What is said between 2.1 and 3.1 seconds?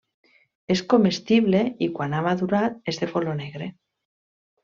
ha madurat, és